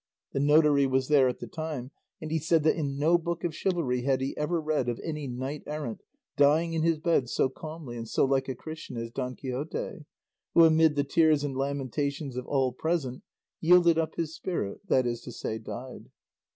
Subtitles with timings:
[0.31, 3.53] The notary was there at the time, and he said that in no book of
[3.53, 6.01] chivalry had he ever read of any knight errant
[6.35, 10.05] dying in his bed so calmly and so like a Christian as Don Quixote,
[10.55, 13.21] who amid the tears and lamentations of all present
[13.59, 16.09] yielded up his spirit, that is to say died.